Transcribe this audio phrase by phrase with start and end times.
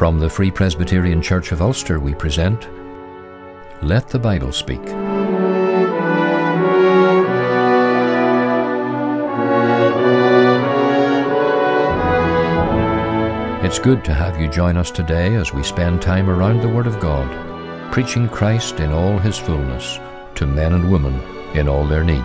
[0.00, 2.66] From the Free Presbyterian Church of Ulster, we present
[3.82, 4.80] Let the Bible Speak.
[13.62, 16.86] It's good to have you join us today as we spend time around the Word
[16.86, 19.98] of God, preaching Christ in all His fullness
[20.36, 21.20] to men and women
[21.54, 22.24] in all their need.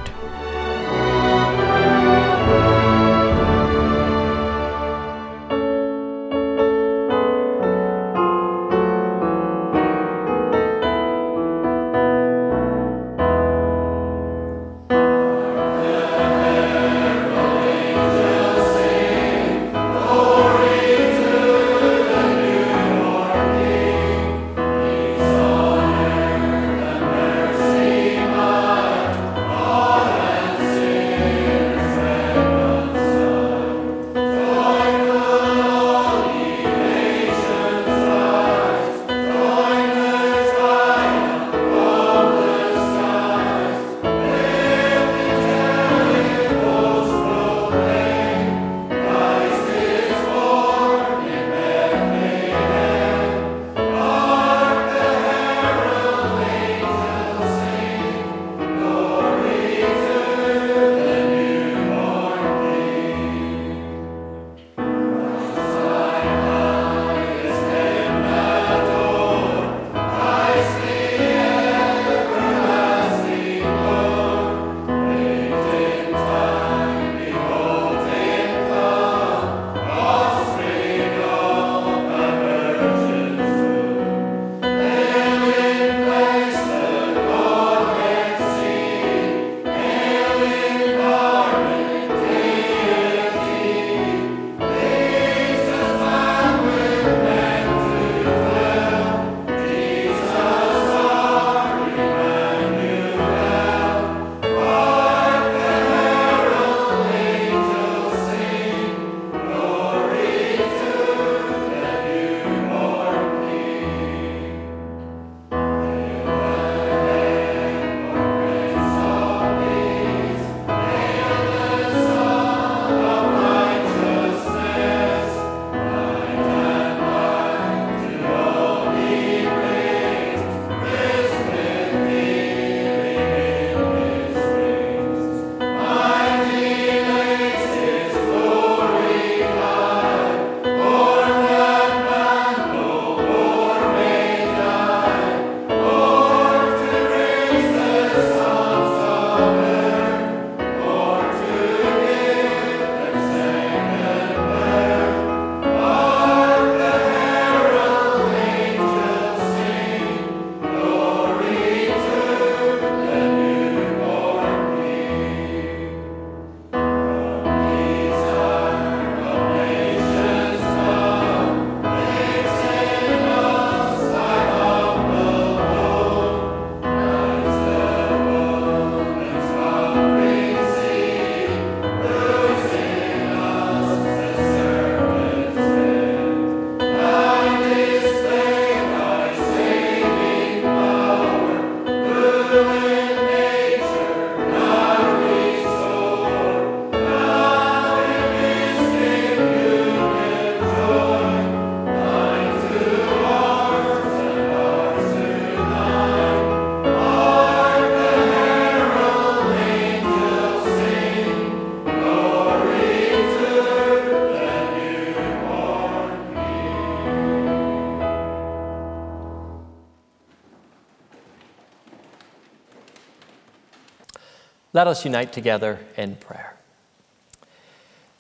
[224.76, 226.54] Let us unite together in prayer.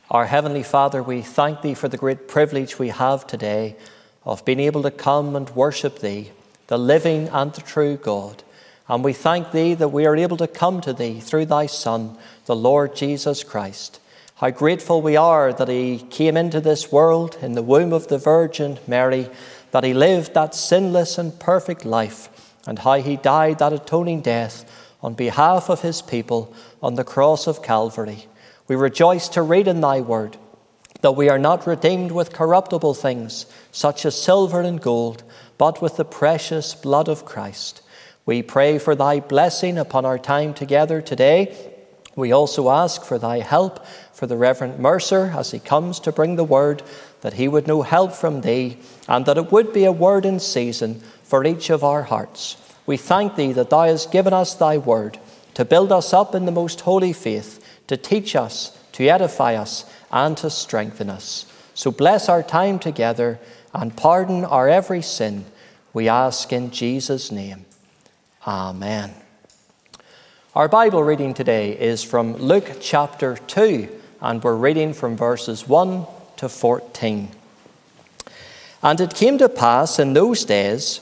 [0.09, 3.75] Our Heavenly Father, we thank Thee for the great privilege we have today
[4.23, 6.31] of being able to come and worship Thee,
[6.67, 8.43] the living and the true God.
[8.87, 12.17] And we thank Thee that we are able to come to Thee through Thy Son,
[12.45, 13.99] the Lord Jesus Christ.
[14.35, 18.17] How grateful we are that He came into this world in the womb of the
[18.17, 19.29] Virgin Mary,
[19.71, 22.29] that He lived that sinless and perfect life,
[22.65, 24.63] and how He died that atoning death
[25.05, 28.25] on behalf of his people on the cross of Calvary.
[28.67, 30.35] We rejoice to read in thy word
[31.01, 35.21] that we are not redeemed with corruptible things, such as silver and gold,
[35.59, 37.83] but with the precious blood of Christ.
[38.25, 41.55] We pray for thy blessing upon our time together today.
[42.15, 46.35] We also ask for thy help for the Reverend Mercer as he comes to bring
[46.35, 46.81] the word,
[47.21, 50.39] that he would know help from thee, and that it would be a word in
[50.39, 52.57] season for each of our hearts.
[52.85, 55.19] We thank thee that thou hast given us thy word
[55.55, 59.85] to build us up in the most holy faith, to teach us, to edify us,
[60.11, 61.45] and to strengthen us.
[61.73, 63.39] So bless our time together
[63.73, 65.45] and pardon our every sin.
[65.93, 67.65] We ask in Jesus' name.
[68.45, 69.13] Amen.
[70.55, 73.89] Our Bible reading today is from Luke chapter 2,
[74.21, 76.05] and we're reading from verses 1
[76.37, 77.29] to 14.
[78.83, 81.01] And it came to pass in those days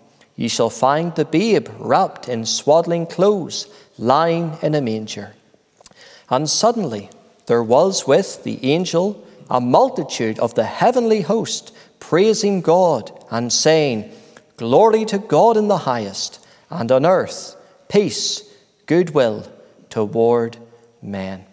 [0.35, 3.67] Ye shall find the babe wrapped in swaddling clothes,
[3.97, 5.33] lying in a manger.
[6.29, 7.09] And suddenly
[7.47, 14.11] there was with the angel a multitude of the heavenly host praising God and saying,
[14.57, 17.55] Glory to God in the highest, and on earth
[17.89, 18.43] peace,
[18.85, 19.45] goodwill
[19.89, 20.57] toward
[21.01, 21.45] men.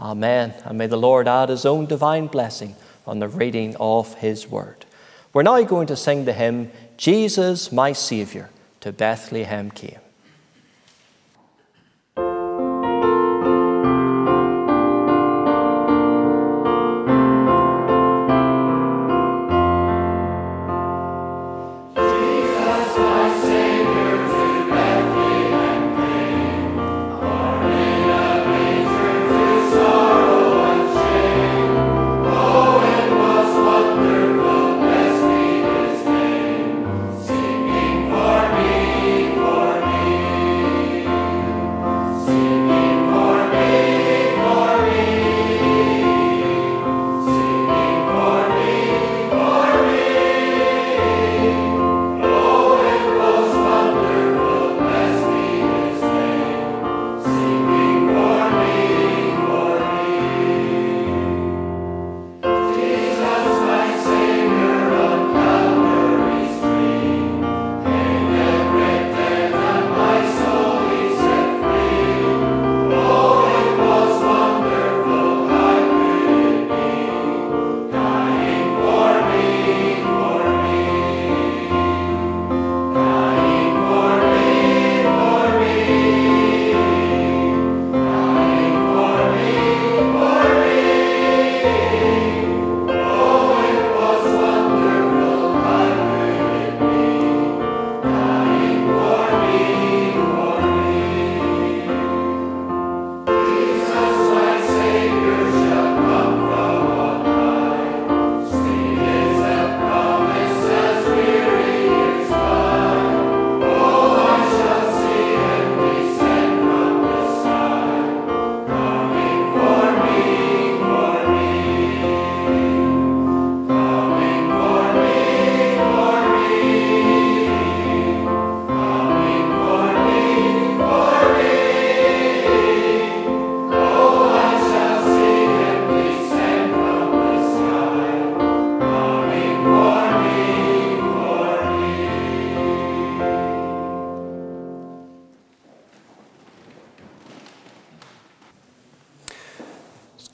[0.00, 0.54] Amen.
[0.64, 2.76] And may the Lord add his own divine blessing
[3.06, 4.86] on the reading of his word.
[5.32, 8.50] We're now going to sing the hymn, Jesus, my Saviour,
[8.80, 10.05] to Bethlehem came.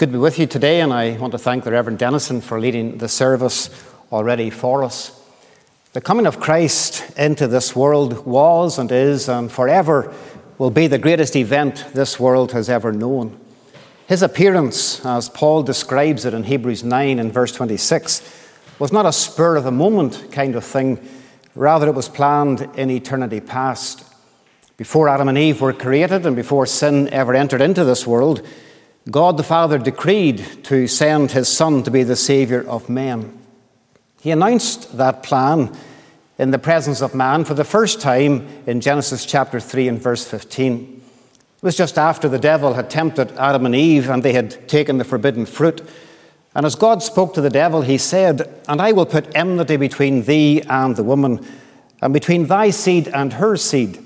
[0.03, 2.59] Good to be with you today, and I want to thank the Reverend Dennison for
[2.59, 3.71] leading the service
[4.11, 5.17] already for us.
[5.93, 10.13] The coming of Christ into this world was and is and forever
[10.59, 13.39] will be the greatest event this world has ever known.
[14.09, 19.13] His appearance, as Paul describes it in Hebrews 9 and verse 26, was not a
[19.13, 20.99] spur of the moment kind of thing,
[21.55, 24.05] rather, it was planned in eternity past.
[24.77, 28.45] Before Adam and Eve were created and before sin ever entered into this world,
[29.11, 33.37] God the Father decreed to send his Son to be the Saviour of men.
[34.21, 35.77] He announced that plan
[36.39, 40.25] in the presence of man for the first time in Genesis chapter 3 and verse
[40.25, 41.03] 15.
[41.57, 44.99] It was just after the devil had tempted Adam and Eve and they had taken
[44.99, 45.83] the forbidden fruit.
[46.55, 50.23] And as God spoke to the devil, he said, And I will put enmity between
[50.23, 51.45] thee and the woman,
[52.01, 53.99] and between thy seed and her seed.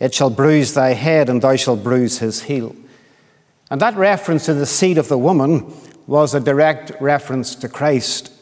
[0.00, 2.74] It shall bruise thy head, and thou shalt bruise his heel.
[3.70, 5.72] And that reference to the seed of the woman
[6.06, 8.32] was a direct reference to Christ.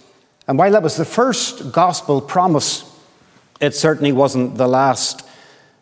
[0.46, 2.90] And while that was the first gospel promise,
[3.60, 5.22] it certainly wasn't the last.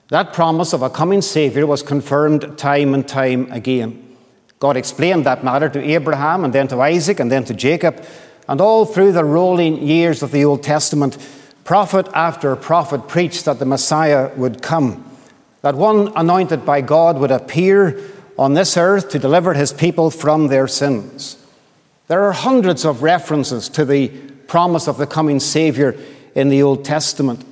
[0.08, 4.16] That promise of a coming Saviour was confirmed time and time again.
[4.58, 8.04] God explained that matter to Abraham and then to Isaac and then to Jacob.
[8.48, 11.18] And all through the rolling years of the Old Testament,
[11.64, 15.04] prophet after prophet preached that the Messiah would come,
[15.62, 18.00] that one anointed by God would appear
[18.38, 21.42] on this earth to deliver his people from their sins.
[22.08, 24.08] There are hundreds of references to the
[24.46, 25.96] promise of the coming Savior
[26.34, 27.44] in the Old Testament.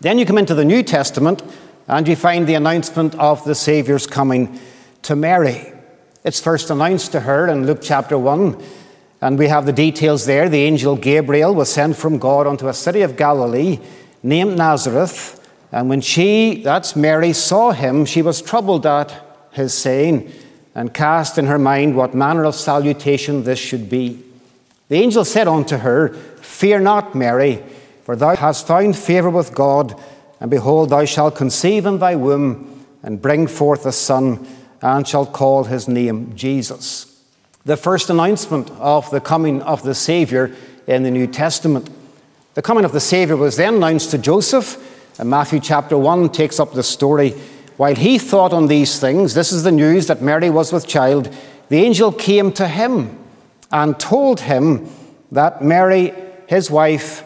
[0.00, 1.42] Then you come into the New Testament
[1.86, 4.58] and you find the announcement of the Savior's coming
[5.02, 5.72] to Mary.
[6.24, 8.62] It's first announced to her in Luke chapter 1,
[9.20, 10.48] and we have the details there.
[10.48, 13.78] The angel Gabriel was sent from God unto a city of Galilee
[14.22, 15.34] named Nazareth.
[15.72, 20.32] And when she, that's Mary, saw him, she was troubled at his saying
[20.74, 24.22] and cast in her mind what manner of salutation this should be.
[24.88, 27.62] The angel said unto her, Fear not, Mary,
[28.04, 30.00] for thou hast found favour with God,
[30.40, 34.46] and behold, thou shalt conceive in thy womb and bring forth a son,
[34.80, 37.22] and shalt call his name Jesus.
[37.64, 40.52] The first announcement of the coming of the Saviour
[40.86, 41.90] in the New Testament.
[42.54, 44.76] The coming of the Saviour was then announced to Joseph,
[45.18, 47.34] and Matthew chapter 1 takes up the story
[47.78, 51.32] while he thought on these things, this is the news that Mary was with child,
[51.68, 53.16] the angel came to him
[53.70, 54.90] and told him
[55.30, 56.12] that Mary,
[56.48, 57.22] his wife,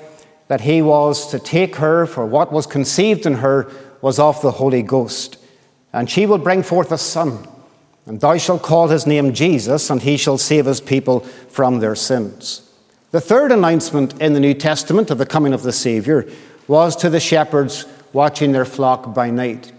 [0.48, 4.50] that he was to take her, for what was conceived in her was of the
[4.50, 5.38] Holy Ghost.
[5.90, 7.48] And she will bring forth a son,
[8.04, 11.94] and thou shalt call his name Jesus, and he shall save his people from their
[11.94, 12.70] sins.
[13.10, 16.26] The third announcement in the New Testament of the coming of the Saviour
[16.68, 19.72] was to the shepherds watching their flock by night.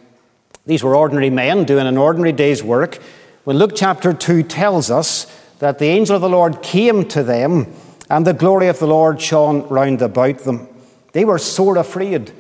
[0.65, 2.99] These were ordinary men doing an ordinary day's work.
[3.43, 5.27] When Luke chapter 2 tells us
[5.59, 7.73] that the angel of the Lord came to them
[8.09, 10.69] and the glory of the Lord shone round about them,
[11.11, 12.31] they were sore afraid.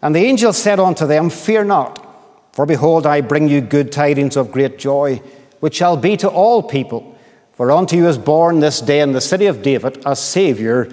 [0.00, 4.36] And the angel said unto them, Fear not, for behold, I bring you good tidings
[4.36, 5.20] of great joy,
[5.60, 7.16] which shall be to all people.
[7.52, 10.88] For unto you is born this day in the city of David a Saviour,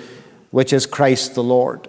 [0.51, 1.87] which is Christ the Lord.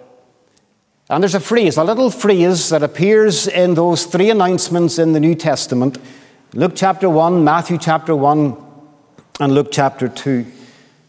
[1.11, 5.19] And there's a phrase, a little phrase that appears in those three announcements in the
[5.19, 5.97] New Testament
[6.53, 8.55] Luke chapter 1, Matthew chapter 1,
[9.41, 10.45] and Luke chapter 2.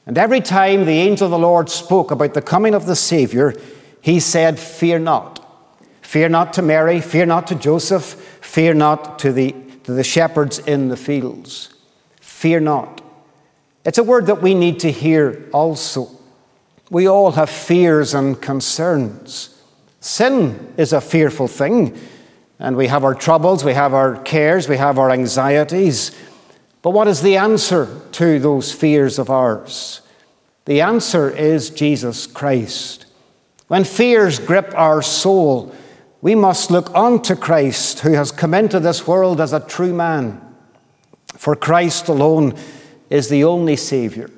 [0.06, 3.54] And every time the angel of the Lord spoke about the coming of the Savior,
[4.00, 5.38] he said, Fear not.
[6.00, 9.54] Fear not to Mary, fear not to Joseph, fear not to the,
[9.84, 11.74] to the shepherds in the fields.
[12.20, 13.02] Fear not.
[13.84, 16.08] It's a word that we need to hear also.
[16.90, 19.51] We all have fears and concerns.
[20.02, 21.96] Sin is a fearful thing,
[22.58, 26.10] and we have our troubles, we have our cares, we have our anxieties.
[26.82, 30.00] But what is the answer to those fears of ours?
[30.64, 33.06] The answer is Jesus Christ.
[33.68, 35.72] When fears grip our soul,
[36.20, 40.40] we must look unto Christ, who has come into this world as a true man.
[41.36, 42.56] For Christ alone
[43.08, 44.30] is the only Saviour,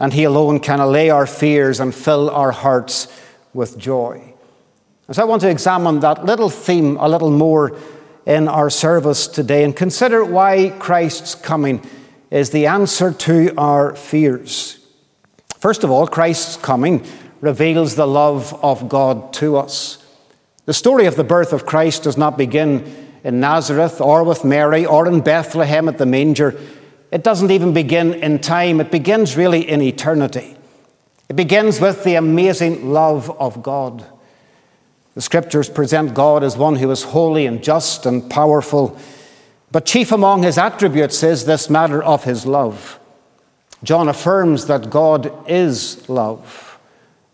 [0.00, 3.06] and He alone can allay our fears and fill our hearts
[3.54, 4.32] with joy.
[5.12, 7.78] So I want to examine that little theme a little more
[8.26, 11.80] in our service today and consider why Christ's coming
[12.28, 14.84] is the answer to our fears.
[15.58, 17.06] First of all, Christ's coming
[17.40, 20.04] reveals the love of God to us.
[20.64, 24.84] The story of the birth of Christ does not begin in Nazareth or with Mary
[24.84, 26.58] or in Bethlehem at the manger.
[27.12, 30.56] It doesn't even begin in time, it begins really in eternity.
[31.28, 34.04] It begins with the amazing love of God.
[35.16, 38.98] The scriptures present God as one who is holy and just and powerful,
[39.72, 43.00] but chief among his attributes is this matter of his love.
[43.82, 46.78] John affirms that God is love.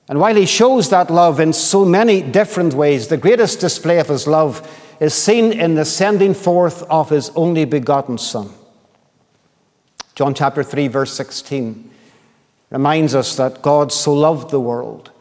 [0.08, 4.06] And while he shows that love in so many different ways, the greatest display of
[4.06, 4.64] his love
[5.00, 8.48] is seen in the sending forth of his only begotten Son.
[10.14, 11.90] John chapter 3, verse 16
[12.70, 15.11] reminds us that God so loved the world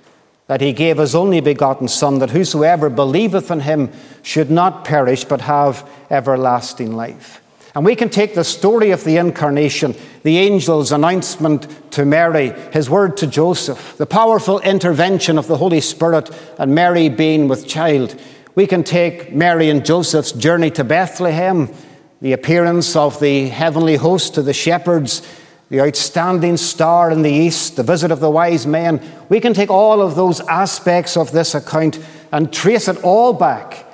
[0.51, 3.89] that he gave his only begotten Son, that whosoever believeth in him
[4.21, 7.41] should not perish but have everlasting life.
[7.73, 12.89] And we can take the story of the incarnation, the angel's announcement to Mary, his
[12.89, 16.29] word to Joseph, the powerful intervention of the Holy Spirit,
[16.59, 18.19] and Mary being with child.
[18.53, 21.73] We can take Mary and Joseph's journey to Bethlehem,
[22.19, 25.25] the appearance of the heavenly host to the shepherds,
[25.71, 29.01] the outstanding star in the east, the visit of the wise men.
[29.29, 31.97] We can take all of those aspects of this account
[32.29, 33.85] and trace it all back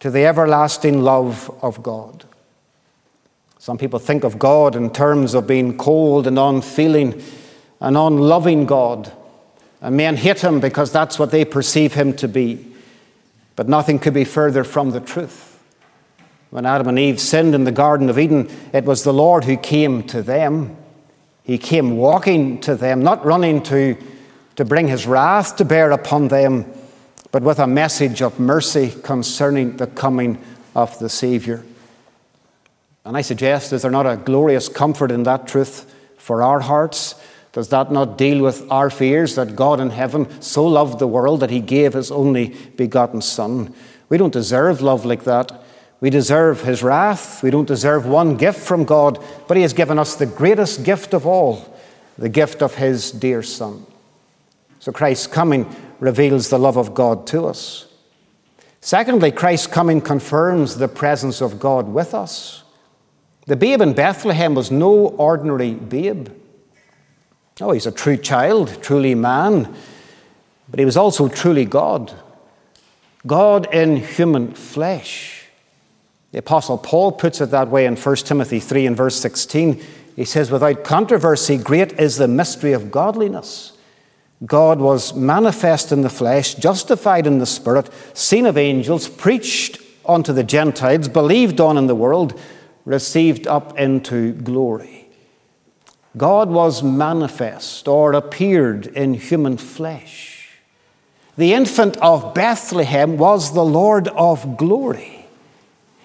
[0.00, 2.24] to the everlasting love of God.
[3.58, 7.22] Some people think of God in terms of being cold and unfeeling
[7.80, 9.12] and unloving God.
[9.82, 12.66] And men hate him because that's what they perceive him to be.
[13.56, 15.60] But nothing could be further from the truth.
[16.48, 19.58] When Adam and Eve sinned in the Garden of Eden, it was the Lord who
[19.58, 20.78] came to them.
[21.44, 23.96] He came walking to them, not running to,
[24.56, 26.64] to bring his wrath to bear upon them,
[27.30, 30.42] but with a message of mercy concerning the coming
[30.74, 31.62] of the Savior.
[33.04, 37.14] And I suggest, is there not a glorious comfort in that truth for our hearts?
[37.52, 41.40] Does that not deal with our fears that God in heaven so loved the world
[41.40, 43.74] that he gave his only begotten Son?
[44.08, 45.52] We don't deserve love like that.
[46.00, 47.42] We deserve his wrath.
[47.42, 51.14] We don't deserve one gift from God, but he has given us the greatest gift
[51.14, 51.74] of all
[52.18, 53.86] the gift of his dear Son.
[54.78, 57.86] So Christ's coming reveals the love of God to us.
[58.80, 62.62] Secondly, Christ's coming confirms the presence of God with us.
[63.46, 66.28] The babe in Bethlehem was no ordinary babe.
[67.60, 69.74] Oh, he's a true child, truly man,
[70.68, 72.12] but he was also truly God.
[73.26, 75.43] God in human flesh.
[76.34, 79.80] The Apostle Paul puts it that way in 1 Timothy 3 and verse 16.
[80.16, 83.78] He says, Without controversy, great is the mystery of godliness.
[84.44, 90.32] God was manifest in the flesh, justified in the Spirit, seen of angels, preached unto
[90.32, 92.36] the Gentiles, believed on in the world
[92.84, 95.08] received up into glory.
[96.16, 100.48] God was manifest or appeared in human flesh.
[101.36, 105.13] The infant of Bethlehem was the Lord of glory.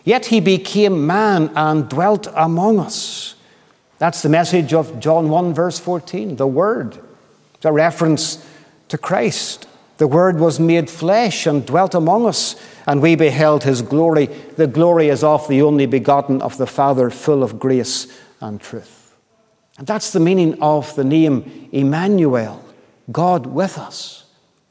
[0.04, 3.36] Yet he became man and dwelt among us.
[3.98, 6.38] That's the message of John 1, verse 14.
[6.38, 6.98] The Word.
[7.56, 8.46] It's a reference
[8.88, 9.68] to Christ.
[9.98, 12.56] The Word was made flesh and dwelt among us,
[12.88, 14.28] and we beheld his glory.
[14.56, 18.08] The glory is of the only begotten of the Father, full of grace
[18.40, 19.14] and truth.
[19.78, 22.64] And that's the meaning of the name Emmanuel,
[23.12, 24.26] God with us.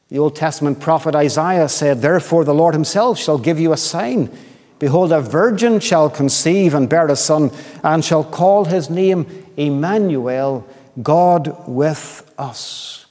[0.09, 4.35] The Old Testament prophet Isaiah said, Therefore the Lord himself shall give you a sign.
[4.79, 7.51] Behold, a virgin shall conceive and bear a son,
[7.83, 10.65] and shall call his name Emmanuel,
[11.01, 13.05] God with us.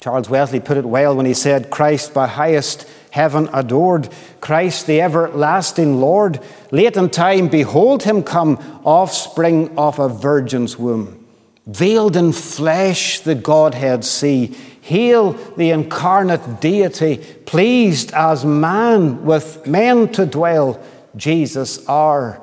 [0.00, 4.08] Charles Wesley put it well when he said, Christ by highest heaven adored,
[4.40, 11.26] Christ the everlasting Lord, late in time, behold him come, offspring of a virgin's womb.
[11.66, 14.54] Veiled in flesh, the Godhead see.
[14.84, 17.16] Hail the incarnate deity,
[17.46, 20.78] pleased as man with men to dwell,
[21.16, 22.38] Jesus our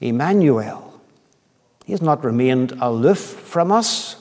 [0.00, 0.98] Emmanuel.
[1.84, 4.16] He has not remained aloof from us,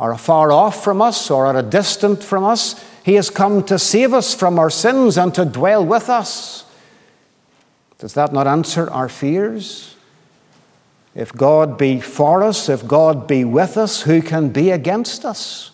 [0.00, 2.84] or afar off from us or at a distant from us.
[3.04, 6.64] He has come to save us from our sins and to dwell with us.
[7.98, 9.94] Does that not answer our fears?
[11.14, 15.70] If God be for us, if God be with us, who can be against us?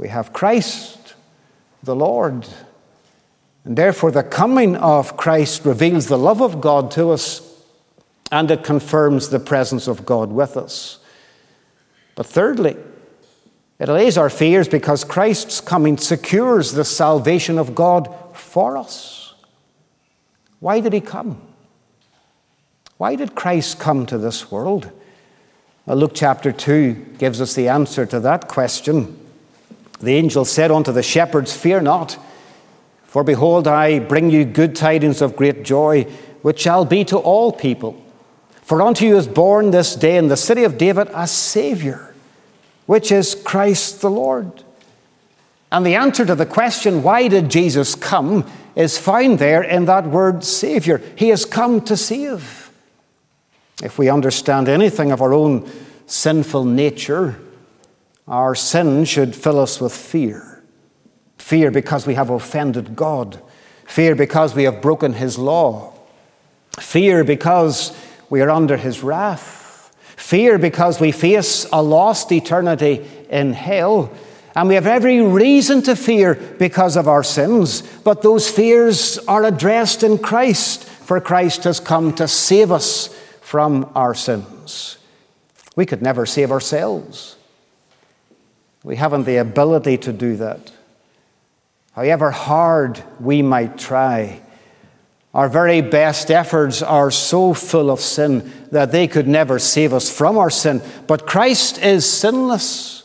[0.00, 1.12] We have Christ,
[1.82, 2.48] the Lord.
[3.66, 7.46] And therefore, the coming of Christ reveals the love of God to us
[8.32, 11.00] and it confirms the presence of God with us.
[12.14, 12.78] But thirdly,
[13.78, 19.34] it allays our fears because Christ's coming secures the salvation of God for us.
[20.60, 21.42] Why did he come?
[22.96, 24.90] Why did Christ come to this world?
[25.84, 29.19] Well, Luke chapter 2 gives us the answer to that question.
[30.00, 32.18] The angel said unto the shepherds, Fear not,
[33.04, 36.04] for behold, I bring you good tidings of great joy,
[36.42, 38.02] which shall be to all people.
[38.62, 42.10] For unto you is born this day in the city of David a Saviour
[42.90, 44.64] which is Christ the Lord.
[45.70, 50.08] And the answer to the question, why did Jesus come, is found there in that
[50.08, 51.00] word Savior.
[51.14, 52.72] He has come to save.
[53.80, 55.70] If we understand anything of our own
[56.06, 57.38] sinful nature,
[58.30, 60.62] Our sin should fill us with fear.
[61.38, 63.42] Fear because we have offended God.
[63.86, 65.92] Fear because we have broken His law.
[66.78, 67.92] Fear because
[68.30, 69.92] we are under His wrath.
[70.16, 74.12] Fear because we face a lost eternity in hell.
[74.54, 77.82] And we have every reason to fear because of our sins.
[77.82, 83.08] But those fears are addressed in Christ, for Christ has come to save us
[83.40, 84.98] from our sins.
[85.74, 87.36] We could never save ourselves.
[88.82, 90.72] We haven't the ability to do that.
[91.92, 94.40] However hard we might try,
[95.32, 100.10] our very best efforts are so full of sin that they could never save us
[100.10, 100.82] from our sin.
[101.06, 103.04] But Christ is sinless.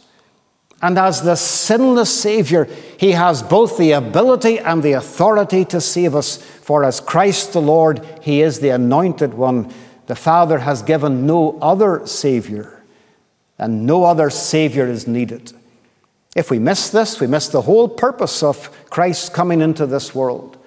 [0.81, 6.15] And as the sinless Savior, He has both the ability and the authority to save
[6.15, 6.37] us.
[6.37, 9.71] For as Christ the Lord, He is the anointed one.
[10.07, 12.83] The Father has given no other Savior,
[13.57, 15.53] and no other Savior is needed.
[16.35, 20.57] If we miss this, we miss the whole purpose of Christ coming into this world.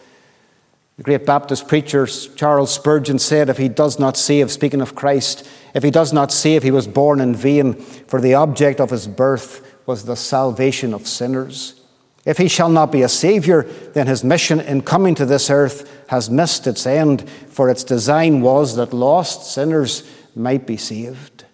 [0.96, 5.48] The great Baptist preacher Charles Spurgeon said, If he does not save, speaking of Christ,
[5.74, 9.07] if he does not save, he was born in vain, for the object of his
[9.07, 11.81] birth was the salvation of sinners.
[12.24, 13.62] If he shall not be a Saviour,
[13.94, 18.40] then his mission in coming to this earth has missed its end, for its design
[18.40, 20.02] was that lost sinners
[20.35, 21.44] might be saved.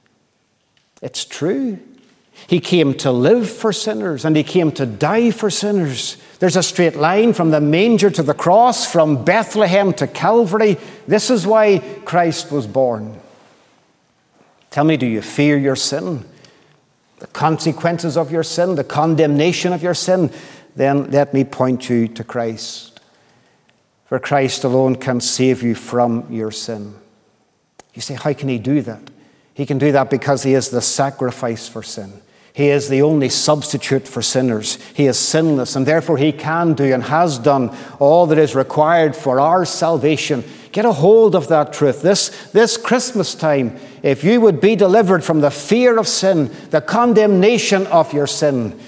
[1.03, 1.79] It's true.
[2.47, 6.19] He came to live for sinners and he came to die for sinners.
[6.41, 10.77] There's a straight line from the manger to the cross, from Bethlehem to Calvary.
[11.07, 13.19] This is why Christ was born.
[14.71, 16.25] Tell me, do you fear your sin?
[17.21, 20.31] The consequences of your sin, the condemnation of your sin?
[20.77, 23.01] Then let me point you to Christ.
[24.07, 26.95] For Christ alone can save you from your sin.
[27.95, 29.11] You say, how can he do that?
[29.55, 32.21] He can do that because he is the sacrifice for sin.
[32.55, 34.77] He is the only substitute for sinners.
[34.95, 39.17] He is sinless, and therefore He can do and has done all that is required
[39.17, 40.45] for our salvation.
[40.71, 42.01] Get a hold of that truth.
[42.01, 46.81] This, this Christmas time, if you would be delivered from the fear of sin, the
[46.81, 48.79] condemnation of your sin,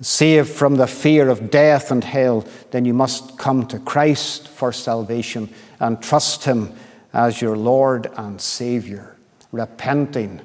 [0.00, 4.72] saved from the fear of death and hell, then you must come to Christ for
[4.72, 6.72] salvation and trust Him
[7.12, 9.18] as your Lord and Savior,
[9.52, 10.40] repenting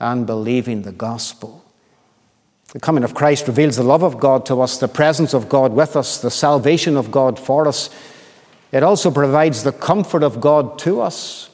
[0.00, 1.64] and believing the gospel.
[2.72, 5.72] The coming of Christ reveals the love of God to us, the presence of God
[5.72, 7.90] with us, the salvation of God for us.
[8.72, 11.48] It also provides the comfort of God to us.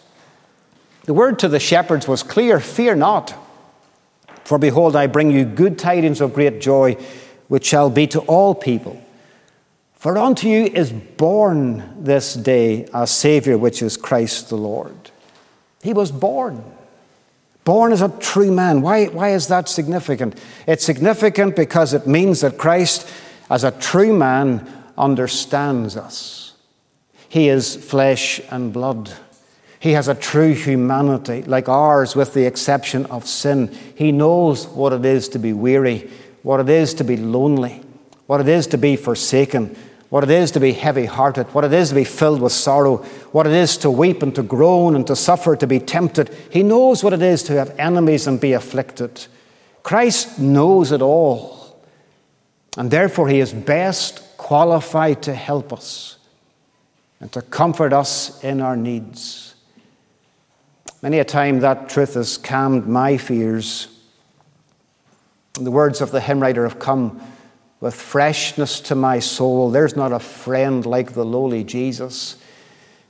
[1.05, 3.35] The word to the shepherds was clear Fear not,
[4.45, 6.95] for behold, I bring you good tidings of great joy,
[7.49, 9.01] which shall be to all people.
[9.95, 15.12] For unto you is born this day a Saviour, which is Christ the Lord.
[15.83, 16.65] He was born.
[17.64, 18.83] Born as a true man.
[18.83, 20.40] Why, why is that significant?
[20.66, 23.09] It's significant because it means that Christ,
[23.48, 24.66] as a true man,
[24.98, 26.55] understands us.
[27.29, 29.12] He is flesh and blood.
[29.79, 33.77] He has a true humanity like ours, with the exception of sin.
[33.96, 36.11] He knows what it is to be weary,
[36.42, 37.83] what it is to be lonely,
[38.27, 39.77] what it is to be forsaken,
[40.12, 42.98] what it is to be heavy hearted, what it is to be filled with sorrow,
[43.33, 46.29] what it is to weep and to groan and to suffer, to be tempted.
[46.51, 49.27] He knows what it is to have enemies and be afflicted.
[49.83, 51.81] Christ knows it all.
[52.77, 56.18] And therefore, He is best qualified to help us
[57.18, 59.55] and to comfort us in our needs.
[61.01, 63.88] Many a time that truth has calmed my fears.
[65.55, 67.18] The words of the hymn writer have come
[67.83, 69.68] with freshness to my soul.
[69.68, 72.37] There's not a friend like the lowly Jesus.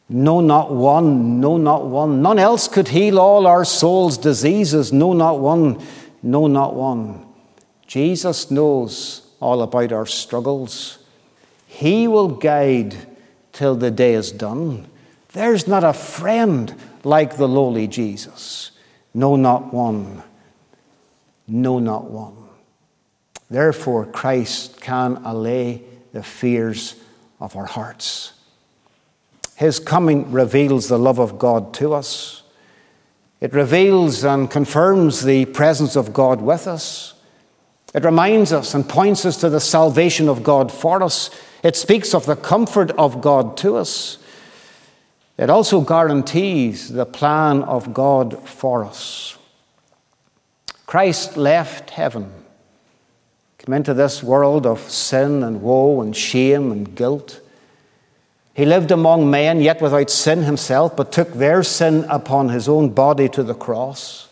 [0.09, 2.23] No, not one, no, not one.
[2.23, 4.91] None else could heal all our soul's diseases.
[4.91, 5.79] No, not one,
[6.23, 7.27] no, not one.
[7.87, 10.99] Jesus knows all about our struggles.
[11.67, 12.97] He will guide
[13.53, 14.87] till the day is done.
[15.35, 18.71] There's not a friend like the lowly Jesus.
[19.13, 20.23] No, not one.
[21.47, 22.42] No, not one.
[23.53, 25.83] Therefore, Christ can allay
[26.15, 26.97] the fears
[27.39, 28.33] of our hearts.
[29.57, 32.45] His coming reveals the love of God to us.
[33.43, 37.13] It reveals and confirms the presence of God with us.
[37.93, 41.29] It reminds us and points us to the salvation of God for us.
[41.63, 44.17] It speaks of the comfort of God to us.
[45.37, 49.37] It also guarantees the plan of God for us.
[50.87, 52.33] Christ left heaven
[53.65, 57.41] came into this world of sin and woe and shame and guilt.
[58.55, 62.91] He lived among men, yet without sin himself, but took their sin upon his own
[62.91, 64.29] body to the cross.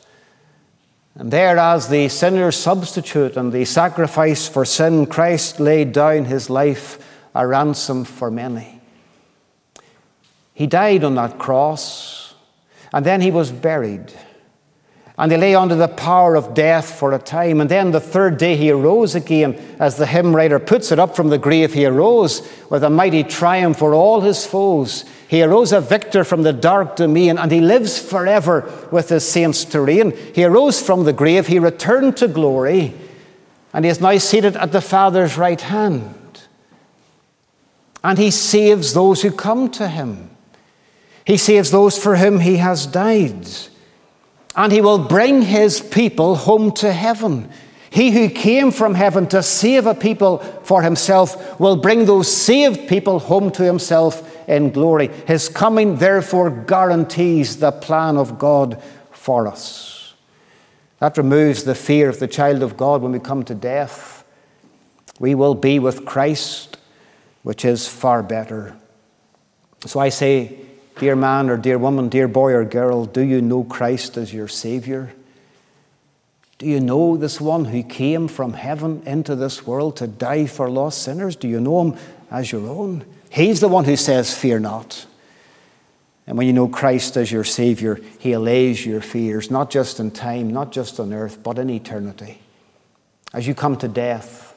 [1.15, 6.51] And there, as the sinner's substitute and the sacrifice for sin, Christ laid down his
[6.51, 6.99] life
[7.33, 8.81] a ransom for many.
[10.55, 12.35] He died on that cross,
[12.93, 14.13] and then he was buried.
[15.19, 17.61] And he lay under the power of death for a time.
[17.61, 19.55] And then the third day he arose again.
[19.79, 23.23] As the hymn writer puts it up from the grave, he arose with a mighty
[23.23, 25.05] triumph for all his foes.
[25.29, 29.65] He arose a victor from the dark domain, and he lives forever with his saints
[29.67, 30.17] to reign.
[30.35, 32.95] He arose from the grave, he returned to glory,
[33.73, 36.49] and he is now seated at the Father's right hand.
[38.03, 40.31] And he saves those who come to him.
[41.25, 43.47] He saves those for whom he has died
[44.57, 47.51] and he will bring his people home to heaven.
[47.91, 52.89] He who came from heaven to save a people for himself will bring those saved
[52.89, 55.09] people home to himself in glory.
[55.27, 60.15] His coming, therefore, guarantees the plan of God for us.
[60.99, 64.25] That removes the fear of the child of God when we come to death.
[65.19, 66.77] We will be with Christ,
[67.43, 68.77] which is far better.
[69.87, 70.59] So I say,
[71.01, 74.49] Dear man or dear woman, dear boy or girl, do you know Christ as your
[74.49, 75.15] Savior?
[76.59, 80.69] Do you know this one who came from heaven into this world to die for
[80.69, 81.37] lost sinners?
[81.37, 81.99] Do you know him
[82.31, 83.07] as your own?
[83.31, 85.07] He's the one who says, Fear not.
[86.27, 90.11] And when you know Christ as your Savior, He allays your fears, not just in
[90.11, 92.43] time, not just on earth, but in eternity.
[93.33, 94.55] As you come to death,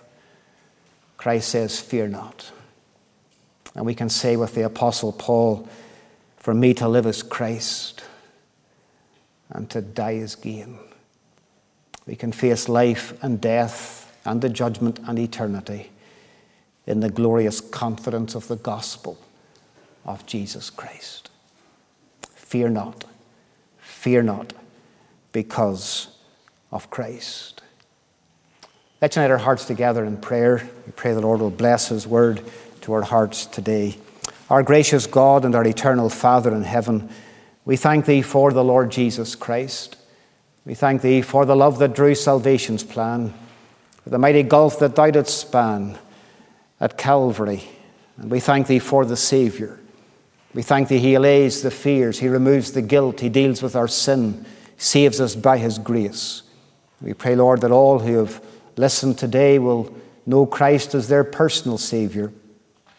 [1.16, 2.52] Christ says, Fear not.
[3.76, 5.70] And we can say with the Apostle Paul,
[6.44, 8.04] for me to live as Christ
[9.50, 10.78] and to die as gain.
[12.06, 15.90] We can face life and death and the judgment and eternity
[16.86, 19.18] in the glorious confidence of the gospel
[20.04, 21.30] of Jesus Christ.
[22.36, 23.06] Fear not,
[23.80, 24.52] fear not,
[25.32, 26.10] because
[26.74, 27.62] of Christ.
[29.02, 30.70] Let's unite our hearts together in prayer.
[30.86, 32.42] We pray the Lord will bless His word
[32.82, 33.96] to our hearts today.
[34.50, 37.10] Our gracious God and our eternal Father in heaven,
[37.64, 39.96] we thank Thee for the Lord Jesus Christ.
[40.66, 43.34] We thank Thee for the love that drew salvation's plan,
[44.04, 45.98] for the mighty gulf that Thou didst span
[46.82, 47.64] at Calvary.
[48.18, 49.80] And we thank Thee for the Saviour.
[50.54, 53.88] We thank Thee, He allays the fears, He removes the guilt, He deals with our
[53.88, 54.46] sin,
[54.78, 56.44] saves us by His grace.
[57.02, 58.44] We pray, Lord, that all who have
[58.76, 62.34] listened today will know Christ as their personal Saviour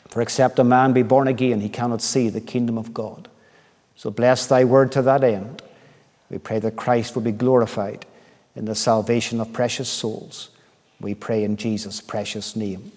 [0.09, 3.29] for except a man be born again, he cannot see the kingdom of God.
[3.97, 5.63] So bless thy word to that end.
[6.31, 8.07] We pray that Christ will be glorified
[8.57, 10.51] in the salvation of precious souls.
[11.01, 12.93] We pray in Jesus' precious name.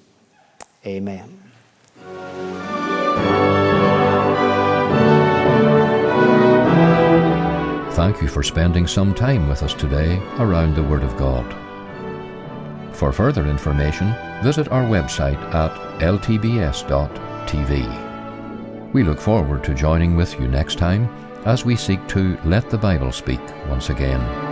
[0.86, 1.44] Amen.
[7.92, 11.46] Thank you for spending some time with us today around the Word of God.
[12.96, 17.74] For further information, visit our website at ltbs.tv.
[18.94, 21.10] We look forward to joining with you next time
[21.46, 24.47] as we seek to let the Bible speak once again.